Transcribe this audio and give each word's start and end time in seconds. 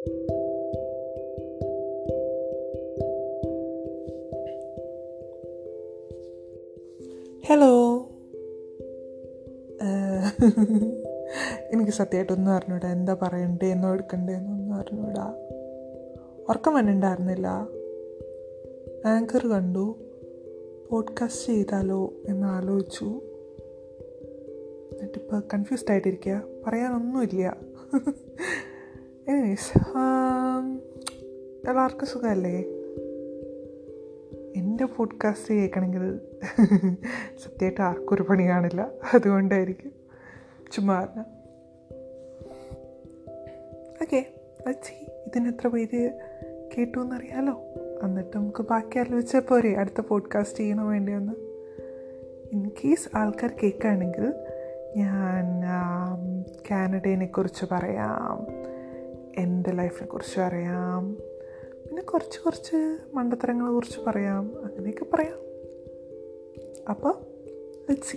Hello 0.00 0.12
എനിക്ക് 11.72 11.92
സത്യമായിട്ടൊന്നും 11.92 12.52
അറിഞ്ഞൂടാ. 12.52 12.92
എന്താ 12.92 13.16
പറയണ്ടേ? 13.22 13.66
എന്നോ 13.66 13.92
എടുക്കണ്ടേന്നൊന്നും 13.92 14.76
അറിഞ്ഞൂടാ. 14.76 15.34
ഉറക്കം 16.48 16.74
വന്നിട്ടുണ്ടായിരുന്നില്ല. 16.74 17.46
ആങ്കർ 19.06 19.46
കണ്ടു. 19.46 19.96
പോഡ്കാസ്റ്റ് 20.90 21.52
ചെയ്താലോ 21.52 22.12
എന്ന് 22.26 22.46
ആലോചിച്ചു. 22.46 23.04
എന്നിട്ടിപ്പോൾ 24.92 25.42
കൺഫ്യൂസ്ഡ് 25.54 25.90
ആയിട്ടിരിക്കുക 25.90 26.42
പറയാനൊന്നുമില്ല. 26.66 27.56
എനിവേസ് 29.30 29.78
എല്ലാവർക്കും 31.68 32.06
സുഖമല്ലേ? 32.06 32.60
എന്റെ 34.56 34.84
പോഡ്കാസ്റ്റ് 34.84 35.54
കേൾക്കണമെങ്കിൽ 35.54 36.18
സത്യമായിട്ട് 37.44 37.80
ആർക്കും 37.80 38.14
ഒരു 38.14 38.22
പണി 38.22 38.48
കാണില്ല. 38.48 38.88
അതുകൊണ്ടായിരിക്കും 39.14 39.92
ചുമ്മാ 40.72 41.02
ഓക്കെ 44.02 44.26
അച്ചി 44.66 45.04
ഇതിനെത്ര 45.26 45.68
പേര് 45.68 46.10
കേട്ടു 46.78 46.98
എന്നറിയാലോ? 46.98 47.60
എന്നിട്ട് 48.02 48.36
നമുക്ക് 48.36 48.62
ബാക്കി 48.62 48.98
ആലോചിച്ചാൽ 48.98 49.40
പോരെ. 49.40 49.76
അടുത്ത 49.76 50.00
പോഡ്കാസ്റ്റ് 50.00 50.58
ചെയ്യണോ 50.58 50.88
വേണ്ടിയൊന്ന്. 50.88 51.32
ഇൻ 52.52 52.68
കേസ് 52.68 53.16
ആൾക്കാർ 53.16 53.54
കേൾക്കുകയാണെങ്കിൽ 53.62 54.34
ഞാൻ 54.96 55.60
കാനഡേനെ 56.70 57.26
കുറിച്ച് 57.26 57.64
പറയാം. 57.72 58.59
എന്റെ 59.40 59.70
ലൈഫിനെ 59.70 60.06
കുറിച്ച് 60.06 60.40
അറിയാം. 60.40 61.14
പിന്നെ 61.86 62.02
കുറച്ച് 62.02 62.40
കുറച്ച് 62.40 62.98
മണ്ടത്തരങ്ങളെ 63.14 63.70
കുറിച്ച് 63.70 64.00
പറയാം. 64.00 64.64
അങ്ങനെയൊക്കെ 64.64 65.06
പറയാം. 65.12 65.38
അപ്പോൾ 66.88 67.14
ലെറ്റ് 67.90 68.02
സി 68.02 68.16